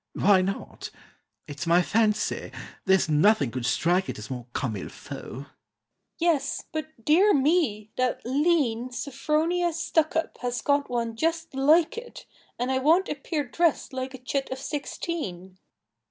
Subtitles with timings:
[0.13, 0.89] "Why not?
[1.47, 2.51] It's my fancy,
[2.85, 5.45] there's nothing could strike it As more comme il faut"
[6.17, 7.91] "Yes, but, dear me!
[7.97, 12.25] that lean Sophronia Stuckup has got one just like it,
[12.57, 15.59] And I won't appear dressed like a chit of sixteen."